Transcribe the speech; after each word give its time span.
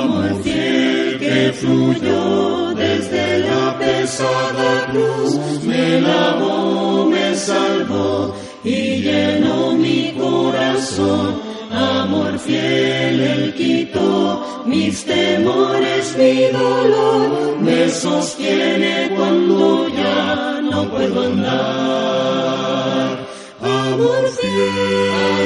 Amor 0.00 0.42
fiel 0.42 1.18
que 1.18 1.52
fluyó 1.52 2.74
desde 2.74 3.40
la 3.40 3.78
pesada 3.78 4.86
cruz, 4.90 5.38
me 5.64 6.00
lavó, 6.00 7.04
me 7.04 7.34
salvó 7.34 8.34
y 8.64 9.02
llenó 9.02 9.72
mi 9.72 10.14
corazón. 10.18 11.42
Amor 11.70 12.38
fiel, 12.38 13.20
Él 13.20 13.54
quitó 13.54 14.64
mis 14.64 15.04
temores, 15.04 16.16
mi 16.16 16.44
dolor, 16.46 17.58
me 17.60 17.90
sostiene 17.90 19.10
cuando 19.14 19.86
ya 19.88 20.60
no 20.62 20.88
puedo 20.90 21.24
andar. 21.26 23.18
Amor 23.60 24.28
fiel, 24.38 25.40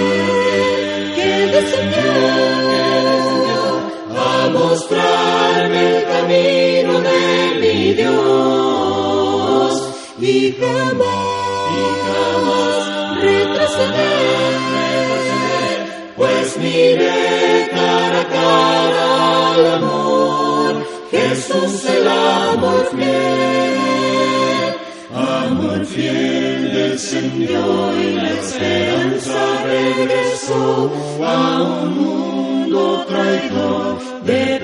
que 1.17 1.31
descendió 1.55 2.34
camino 6.35 7.01
de 7.01 7.59
mi 7.61 7.93
Dios. 7.95 9.75
Y 10.21 10.53
jamás, 10.59 11.71
y 11.77 11.85
jamás 12.07 12.81
retroceder, 13.21 14.55
pues 16.17 16.57
miré 16.59 17.69
cara 17.71 18.21
a 18.21 18.29
cara 18.29 19.53
al 19.55 19.65
amor, 19.75 20.73
Jesús 21.11 21.85
el 21.87 22.07
amor 22.09 22.85
fiel, 22.95 23.77
amor 25.15 25.85
fiel 25.87 26.73
descendió 26.73 27.63
y 28.01 28.15
la 28.15 28.31
esperanza 28.31 29.41
regresó 29.65 30.91
a 31.23 31.63
un 31.63 31.89
mundo 31.99 33.05
traidor 33.09 33.99
de 34.25 34.59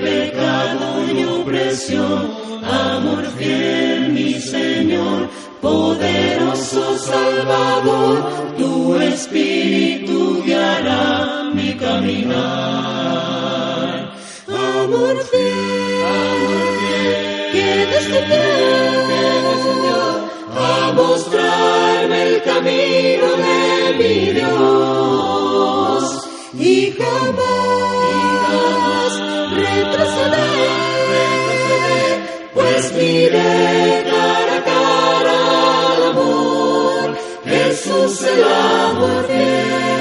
opresión, 1.25 2.31
amor 2.63 3.25
fiel 3.37 4.11
mi 4.11 4.33
Señor, 4.33 5.29
poderoso 5.61 6.97
Salvador, 6.97 8.55
tu 8.57 8.95
espíritu 8.95 10.41
guiará 10.43 11.49
mi 11.53 11.73
caminar. 11.75 12.41
Amor 14.47 15.15
fiel, 15.29 16.03
amor 16.03 16.67
fiel, 16.79 17.51
que 17.53 17.67
descendió 17.93 19.21
a 20.57 20.91
mostrarme 20.93 22.17
el 22.29 22.41
camino 22.43 23.27
de 23.45 23.59
mi 23.99 24.15
Dios 24.33 26.03
y 26.53 26.91
jamás 26.91 27.50
cela 38.21 38.93
morte. 38.93 40.00